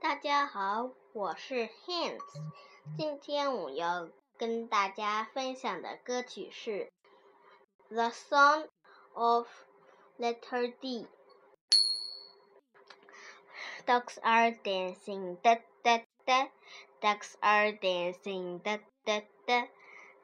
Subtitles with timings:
[0.00, 2.20] 大家好，我是 Hans。
[2.96, 6.92] 今天我要跟大家分享的歌曲是
[7.94, 8.68] 《The Song
[9.14, 9.48] of
[10.16, 11.04] Letter D》。
[13.86, 16.48] Ducks are dancing, da da da.
[17.00, 19.66] Ducks are dancing, da da da.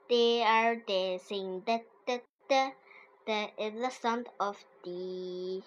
[0.08, 2.72] They are dancing, da da da.
[3.26, 5.64] That is the sound of D.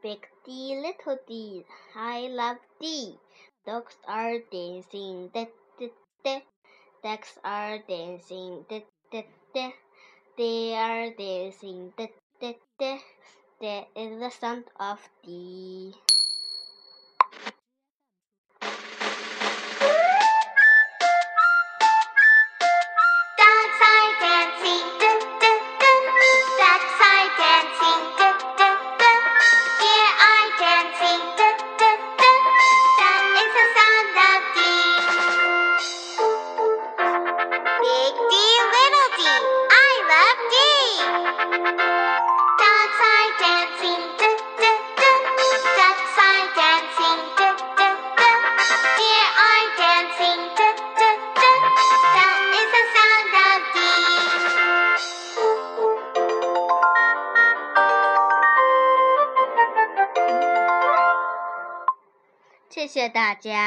[0.00, 1.64] Big D, little D,
[1.96, 3.18] I love D.
[3.66, 5.46] Dogs are dancing, da
[5.80, 5.88] da
[6.24, 6.40] da.
[7.02, 8.80] Ducks are dancing, da
[9.10, 9.22] da
[9.52, 9.72] da.
[10.36, 12.06] They are dancing, da
[12.40, 12.98] da da.
[13.60, 15.92] That is the sound of D.
[23.40, 25.10] Ducks are dancing, du
[25.42, 25.92] du du.
[26.62, 28.17] Ducks are dancing,
[62.68, 63.66] 谢谢大家。